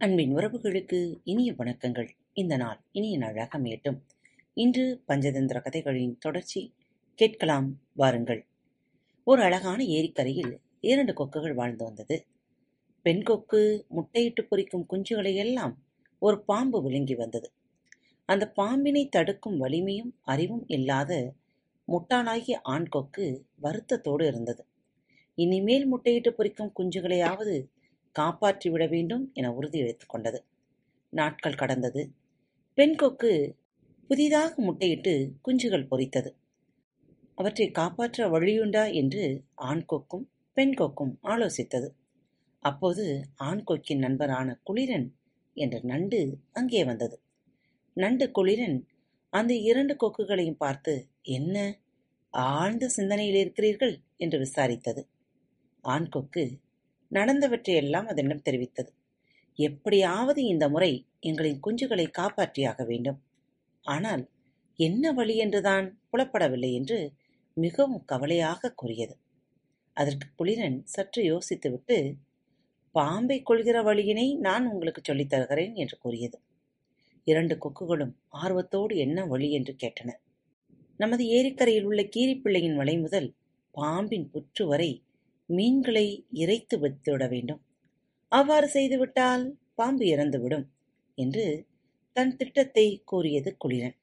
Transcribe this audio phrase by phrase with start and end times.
[0.00, 2.08] அன்பின் உறவுகளுக்கு இனிய வணக்கங்கள்.
[2.32, 3.96] இந்த நாள் இனிய நாளாக அமையட்டும்.
[4.54, 6.74] இன்று பஞ்சதந்திர கதைகளின் தொடர்ச்சி
[7.14, 8.46] கேட்கலாம் வாருங்கள்.
[9.24, 12.26] ஒரு அழகான ஏரிக்கரையில் இரண்டு கொக்குகள் வாழ்ந்து வந்தது.
[13.02, 15.84] பெண் கொக்கு முட்டையிட்டு பொரிக்கும் குஞ்சுகளை எல்லாம்
[16.18, 17.52] ஒரு பாம்பு விழுங்கி வந்தது.
[18.26, 21.32] அந்த பாம்பினை தடுக்கும் வலிமையும் அறிவும் இல்லாத
[21.88, 24.64] முட்டாளாகிய ஆண் கொக்கு வருத்தத்தோடு இருந்தது.
[25.34, 27.68] இனிமேல் முட்டையிட்டு பொரிக்கும் குஞ்சுகளையாவது
[28.12, 30.44] காப்பாற்றி விட வேண்டும் என உறுதியளித்துக் கொண்டது.
[31.10, 32.02] நாட்கள் கடந்தது.
[32.74, 33.56] பெண் கொக்கு
[34.08, 36.30] புதிதாக முட்டையிட்டு குஞ்சுகள் பொரித்தது.
[37.34, 41.88] அவற்றை காப்பாற்ற வழியுண்டா என்று ஆண் கொக்கும் பெண் கொக்கும் ஆலோசித்தது.
[42.58, 43.04] அப்போது
[43.36, 45.14] ஆண் கொக்கின் நண்பரான குளிரன்
[45.54, 47.20] என்ற நண்டு அங்கே வந்தது.
[47.96, 48.86] நண்டு குளிரன்
[49.32, 51.56] அந்த இரண்டு கொக்குகளையும் பார்த்து என்ன
[52.30, 55.02] ஆழ்ந்த சிந்தனையில் இருக்கிறீர்கள் என்று விசாரித்தது.
[55.84, 56.44] ஆண் கொக்கு
[57.14, 58.90] நடந்தவற்றையெல்லாம் அதனிடம் தெரிவித்தது.
[59.58, 63.18] எப்படியாவது இந்த முறை எங்களின் குஞ்சுகளை காப்பாற்றியாக வேண்டும்.
[63.84, 64.30] ஆனால்
[64.76, 67.12] என்ன வழி என்றுதான் புலப்படவில்லை என்று
[67.56, 69.14] மிகவும் கவலையாக கூறியது.
[69.94, 71.96] அதற்கு குளிரன் சற்று யோசித்துவிட்டு
[72.92, 76.38] பாம்பை கொள்கிற வழியினை நான் உங்களுக்கு சொல்லித் தருகிறேன் என்று கூறியது.
[77.24, 80.10] இரண்டு கொக்குகளும் ஆர்வத்தோடு என்ன வழி என்று கேட்டன.
[80.96, 83.34] நமது ஏரிக்கரையில் உள்ள கீரிப்பிள்ளையின் வலை முதல்
[83.70, 84.90] பாம்பின் புற்று வரை
[85.48, 87.60] மீன்களை இறைத்து விட்டுவிட வேண்டும்.
[88.32, 89.44] அவ்வாறு செய்துவிட்டால்
[89.74, 90.66] பாம்பு இறந்துவிடும்
[91.18, 91.44] என்று
[92.16, 93.96] தன் திட்டத்தை கூறியது குளிரன்.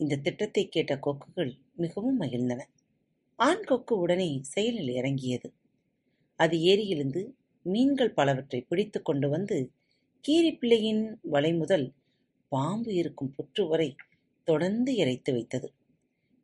[0.00, 2.60] இந்த திட்டத்தை கேட்ட கொக்குகள் மிகவும் மகிழ்ந்தன.
[3.38, 5.48] ஆண் கொக்கு உடனே செயலில் இறங்கியது.
[6.36, 7.22] அது ஏரியிலிருந்து
[7.66, 9.56] மீன்கள் பலவற்றை பிடித்து கொண்டு வந்து
[10.24, 11.86] கீரிப்பிள்ளையின் வலை முதல்
[12.52, 13.88] பாம்பு இருக்கும் புற்று வரை
[14.48, 15.68] தொடர்ந்து இறைத்து வைத்தது.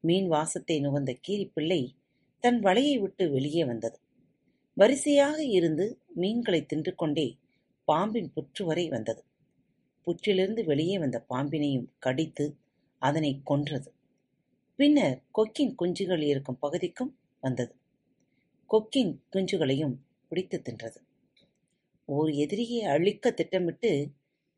[0.04, 1.80] மீன் வாசத்தை நுகர்ந்த கீரிப்பிள்ளை
[2.44, 3.98] தன் வலையை விட்டு வெளியே வந்தது.
[4.76, 7.26] வரிசையாக இருந்து மீன்களை தின்று கொண்டே
[7.88, 9.22] பாம்பின் புற்று வரை வந்தது.
[10.06, 12.56] புற்றிலிருந்து வெளியே வந்த பாம்பினையும் கடித்து
[13.02, 13.88] அதனை கொன்றது.
[14.78, 17.74] பின்னர் கொக்கின் குஞ்சுகள் இருக்கும் பகுதிக்கும் வந்தது.
[18.70, 19.96] கொக்கின் குஞ்சுகளையும்
[20.28, 20.98] பிடித்து தின்றது.
[22.08, 24.10] ஓர் எதிரியை அழிக்க திட்டமிட்டு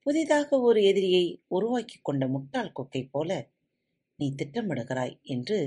[0.06, 3.30] புதிதாக ஒரு எதிரியை உருவாக்கி கொண்ட முட்டாள் கொக்கைப் போல
[4.18, 5.58] நீ திட்டமிடுகிறாய் என்று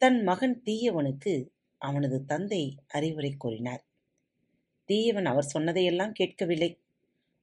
[0.00, 3.84] தன் மகன் தீயவனுக்கு அவனது தந்தை அறிவுரை கூறினார்.
[4.84, 6.80] தீயவன் அவர் சொன்னதையெல்லாம் கேட்கவில்லை.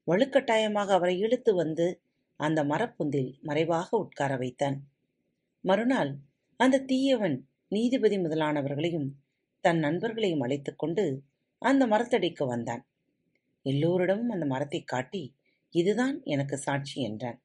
[0.08, 2.02] வலுக்கட்டாயமாக அவரை இழுத்து வந்து
[2.36, 4.88] அந்த மரப்புந்தில் மறைவாக உட்கார வைத்தான்.
[5.62, 6.18] மறுநாள்
[6.58, 9.10] அந்த தீயவன் நீதிபதி முதலானவர்களையும்
[9.62, 11.24] தன் நண்பர்களையும் அழைத்து கொண்டு
[11.58, 12.88] அந்த மரத்தடிக்கு வந்தான்.
[13.62, 15.36] எல்லோரிடமும் அந்த மரத்தைக் காட்டி
[15.70, 17.42] இதுதான் எனக்கு சாட்சி என்றான்.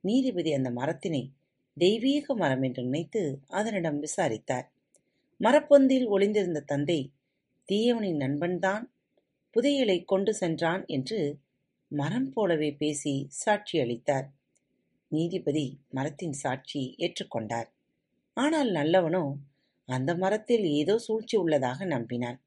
[0.00, 1.30] நீதிபதி அந்த மரத்தினை
[1.76, 4.72] தெய்வீக மரம் என்று நினைத்து அதனிடம் விசாரித்தார்.
[5.40, 7.12] மரப்பொந்தில் ஒளிந்திருந்த தந்தை
[7.68, 8.84] தீயவனின் நண்பன்தான்
[9.56, 11.38] புதையலை கொண்டு சென்றான் என்று
[11.88, 14.32] மரம் போலவே பேசி சாட்சி அளித்தார்.
[15.08, 17.68] நீதிபதி மரத்தின் சாட்சி ஏற்றுக்கொண்டார்.
[18.34, 19.34] ஆனால் நல்லவனோ
[19.88, 22.38] அந்த மரத்தில் ஏதோ சூழ்ச்சி உள்ளதாக நம்பினான்.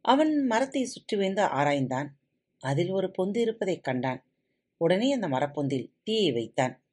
[0.00, 2.08] அவன் மரத்தை சுற்றி வைந்து ஆராய்ந்தான்.
[2.62, 4.22] அதில் ஒரு பொந்து இருப்பதைக் கண்டான்.
[4.76, 6.83] உடனே அந்த மரப்பொந்தில் தீயை வைத்தான்.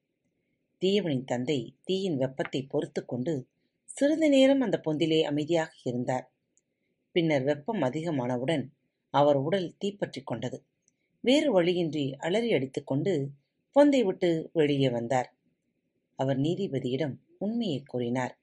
[0.86, 3.50] தீயவனின் தந்தை தீயின் வெப்பத்தை பொறுத்து கொண்டு
[3.84, 6.32] சிறிது நேரம் அந்த பொந்திலே அமைதியாக இருந்தார்.
[7.12, 8.68] பின்னர் வெப்பம் அதிகமானவுடன்
[9.10, 10.66] அவர் உடல் தீப்பற்றிக் கொண்டது.
[11.20, 13.30] வேறு வழியின்றி அலறி அடித்துக் கொண்டு
[13.80, 15.36] பொந்தை விட்டு வெளியே வந்தார்.
[16.16, 18.40] அவர் நீதிபதியிடம் உண்மையை கூறினார்.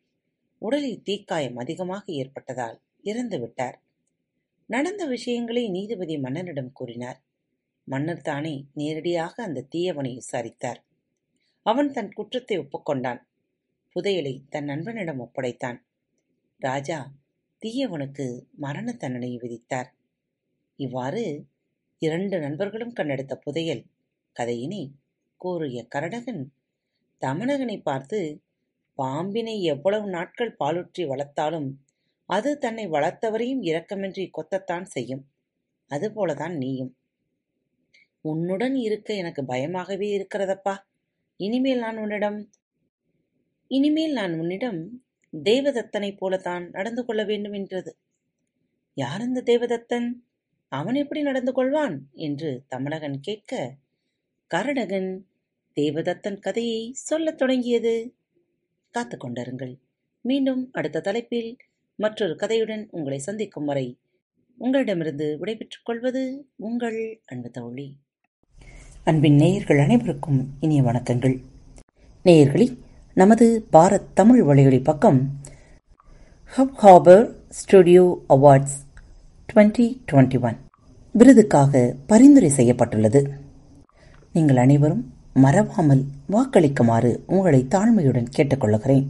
[0.58, 3.82] உடலில் தீக்காயம் அதிகமாக ஏற்பட்டதால் இறந்து விட்டார்.
[4.66, 7.22] நடந்த விஷயங்களை நீதிபதி மன்னனிடம் கூறினார்.
[7.84, 10.84] மன்னர் தானே நேரடியாக அந்த தீயவனை விசாரித்தார்.
[11.66, 13.20] அவன் தன் குற்றத்தை ஒப்புக்கொண்டான்.
[13.96, 15.78] புதையலை தன் நண்பனிடம் ஒப்படைத்தான்.
[16.60, 16.98] ராஜா
[17.62, 19.88] தீயவனுக்கு மரண தண்டனை விதித்தார்.
[20.76, 21.22] இவ்வாறு
[21.98, 23.84] இரண்டு நண்பர்களும் கண்டெடுத்த புதையல்
[24.36, 24.82] கதையினை
[25.36, 26.42] கூறிய கரடகன்
[27.22, 28.42] தமனகனை பார்த்து
[28.94, 31.68] பாம்பினை எவ்வளவு நாட்கள் பாலுற்றி வளர்த்தாலும்
[32.28, 35.24] அது தன்னை வளர்த்தவரையும் இரக்கமின்றி கொத்தத்தான் செய்யும்.
[35.90, 36.92] அதுபோலதான் நீயும்.
[38.20, 40.74] உன்னுடன் இருக்க எனக்கு பயமாகவே இருக்கிறதப்பா.
[41.40, 42.50] இனிமேல் நான் உன்னிடம்
[43.66, 47.96] இனிமேல் நான் உன்னிடம் தேவதத்தனைப் போலத்தான் நடந்து கொள்ள வேண்டும் என்றது.
[48.94, 50.08] யார் அந்த தேவதத்தன்?
[50.68, 51.98] அவன் எப்படி நடந்து கொள்வான்?
[52.12, 53.76] என்று தமிழகன் கேட்க,
[54.54, 55.20] கரடகன்
[55.76, 58.14] தேவதத்தன் கதையை சொல்லத் தொடங்கியது.
[58.90, 59.78] காத்து கொண்டிருங்கள்.
[60.20, 61.56] மீண்டும் அடுத்த தலைப்பில்
[61.94, 63.98] மற்றொரு கதையுடன் உங்களை சந்திக்கும் வரை
[64.58, 67.96] உங்களிடமிருந்து விடைபெற்றுக் கொள்வது உங்கள் அன்பு தோழி.
[69.08, 71.42] அன்பின் நேயர்கள் அனைவருக்கும் இனிய வணக்கங்கள்.
[72.24, 72.78] நேயர்களே
[73.14, 75.30] நமது பாரத் தமிழ் வலையொலி பக்கம்
[76.82, 78.76] Hubhopper studio awards
[79.52, 80.56] twenty twenty one
[81.12, 83.30] விருதுக்காக பரிந்துரை செய்யப்பட்டுள்ளது.
[84.32, 89.06] நீங்கள் அனைவரும் மறவாமல் வாக்களிக்குமாறு உங்களை தாழ்மையுடன் கேட்டுக்கொள்கிறேன்.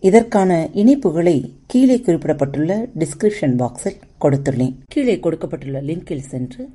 [0.00, 4.76] இதற்கான இணைப்புகளை கீழே குறிப்பிடப்பட்டுள்ள டிஸ்கிரிப்ஷன் பாக்ஸில் கொடுத்துள்ளேன்.
[4.86, 6.70] கீழே கொடுக்கப்பட்டுள்ள லிங்கில் சென்று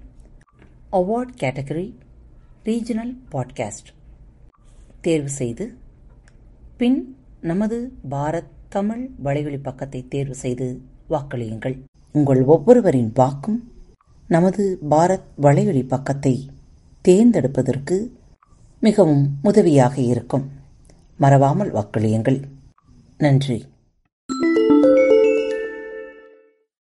[0.92, 1.94] அவார்ட் கேட்டகரி
[2.68, 3.94] ரீஜனல் பாட்காஸ்ட்.
[5.02, 5.74] தேர்வு செய்து
[6.78, 11.84] பின் நமது பாரத் தமிழ் வலைவழி பக்கத்தை தேர்வு செய்து வாக்களியுங்கள்.
[12.12, 13.72] உங்கள் ஒவ்வொருவரின் வாக்கும்
[14.28, 16.50] நமது பாரத் வலைவழி பக்கத்தை
[17.02, 18.12] தேர்ந்தெடுப்பதற்கு
[18.80, 20.50] மிகவும் உதவியாக இருக்கும்.
[21.18, 22.44] மறவாமல் வாக்களியுங்கள்.
[23.18, 23.66] நன்றி.